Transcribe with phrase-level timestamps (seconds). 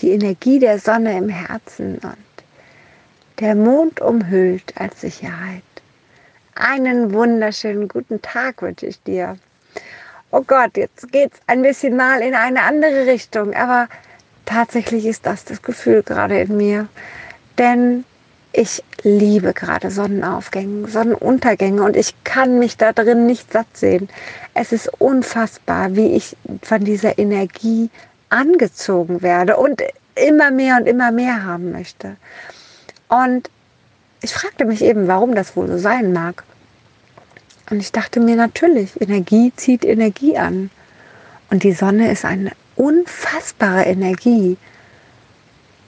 [0.00, 2.16] die Energie der Sonne im Herzen und
[3.40, 5.62] der Mond umhüllt als Sicherheit.
[6.54, 9.36] Einen wunderschönen guten Tag wünsche ich dir.
[10.30, 13.88] Oh Gott, jetzt geht es ein bisschen mal in eine andere Richtung, aber
[14.44, 16.88] tatsächlich ist das das Gefühl gerade in mir.
[17.58, 18.04] Denn
[18.52, 24.08] ich liebe gerade Sonnenaufgänge, Sonnenuntergänge und ich kann mich da drin nicht satt sehen.
[24.54, 27.90] Es ist unfassbar, wie ich von dieser Energie
[28.28, 29.82] angezogen werde und
[30.14, 32.16] immer mehr und immer mehr haben möchte.
[33.08, 33.50] Und
[34.22, 36.42] ich fragte mich eben, warum das wohl so sein mag.
[37.70, 40.70] Und ich dachte mir natürlich, Energie zieht Energie an.
[41.50, 44.56] Und die Sonne ist eine unfassbare Energie.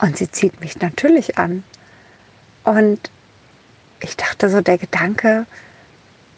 [0.00, 1.64] Und sie zieht mich natürlich an.
[2.64, 3.10] Und
[4.00, 5.46] ich dachte so, der Gedanke,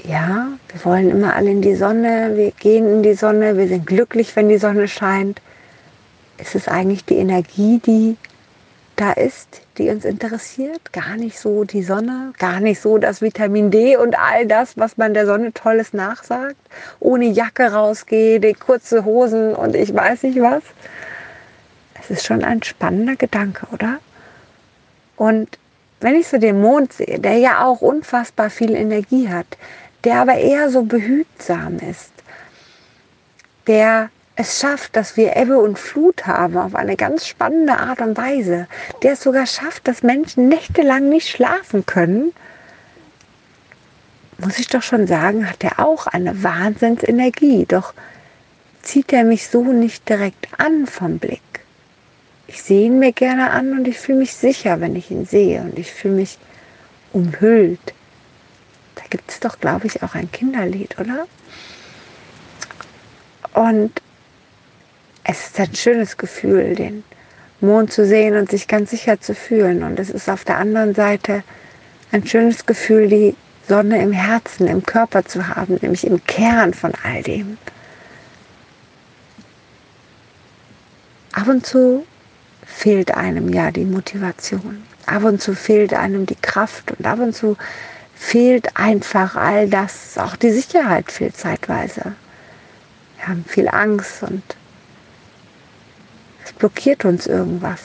[0.04, 3.86] ja, wir wollen immer alle in die Sonne, wir gehen in die Sonne, wir sind
[3.86, 5.40] glücklich, wenn die Sonne scheint.
[6.40, 8.16] Ist es eigentlich die Energie, die
[9.00, 10.92] da ist, die uns interessiert.
[10.92, 14.98] Gar nicht so die Sonne, gar nicht so das Vitamin D und all das, was
[14.98, 16.56] man der Sonne Tolles nachsagt.
[17.00, 20.62] Ohne Jacke rausgehe, kurze Hosen und ich weiß nicht was.
[21.98, 24.00] Es ist schon ein spannender Gedanke, oder?
[25.16, 25.58] Und
[26.00, 29.46] wenn ich so den Mond sehe, der ja auch unfassbar viel Energie hat,
[30.04, 32.12] der aber eher so behütsam ist,
[33.66, 38.16] der es schafft, dass wir Ebbe und Flut haben auf eine ganz spannende Art und
[38.16, 38.68] Weise,
[39.02, 42.32] der es sogar schafft, dass Menschen nächtelang nicht schlafen können,
[44.38, 47.66] muss ich doch schon sagen, hat er auch eine Wahnsinnsenergie.
[47.68, 47.92] Doch
[48.80, 51.42] zieht er mich so nicht direkt an vom Blick.
[52.46, 55.60] Ich sehe ihn mir gerne an und ich fühle mich sicher, wenn ich ihn sehe
[55.60, 56.38] und ich fühle mich
[57.12, 57.92] umhüllt.
[58.94, 61.26] Da gibt es doch, glaube ich, auch ein Kinderlied, oder?
[63.52, 64.00] Und
[65.30, 67.04] es ist ein schönes Gefühl, den
[67.60, 69.84] Mond zu sehen und sich ganz sicher zu fühlen.
[69.84, 71.44] Und es ist auf der anderen Seite
[72.10, 73.36] ein schönes Gefühl, die
[73.68, 77.58] Sonne im Herzen, im Körper zu haben, nämlich im Kern von all dem.
[81.32, 82.04] Ab und zu
[82.66, 84.82] fehlt einem ja die Motivation.
[85.06, 87.56] Ab und zu fehlt einem die Kraft und ab und zu
[88.16, 92.14] fehlt einfach all das, auch die Sicherheit fehlt zeitweise.
[93.16, 94.42] Wir haben viel Angst und
[96.58, 97.80] blockiert uns irgendwas.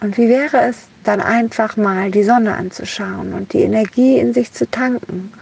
[0.00, 4.52] Und wie wäre es dann einfach mal die Sonne anzuschauen und die Energie in sich
[4.52, 5.32] zu tanken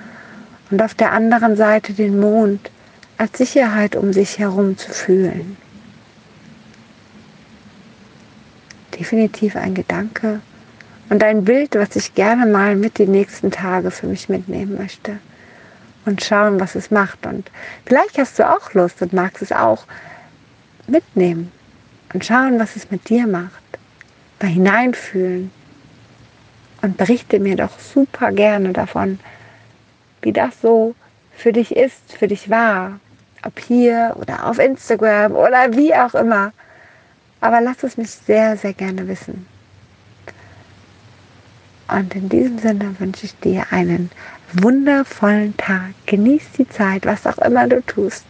[0.70, 2.70] und auf der anderen Seite den Mond
[3.16, 5.56] als Sicherheit um sich herum zu fühlen.
[8.98, 10.40] Definitiv ein Gedanke
[11.10, 15.18] und ein Bild, was ich gerne mal mit die nächsten Tage für mich mitnehmen möchte
[16.04, 17.26] und schauen, was es macht.
[17.26, 17.50] Und
[17.86, 19.84] vielleicht hast du auch Lust und magst es auch,
[20.88, 21.52] mitnehmen
[22.12, 23.62] und schauen, was es mit dir macht.
[24.40, 25.50] Mal hineinfühlen
[26.82, 29.18] und berichte mir doch super gerne davon,
[30.20, 30.94] wie das so
[31.36, 33.00] für dich ist, für dich war.
[33.42, 36.52] Ob hier oder auf Instagram oder wie auch immer.
[37.40, 39.46] Aber lass es mich sehr, sehr gerne wissen.
[41.88, 44.10] Und in diesem Sinne wünsche ich dir einen
[44.52, 45.92] wundervollen Tag.
[46.06, 48.24] Genieß die Zeit, was auch immer du tust.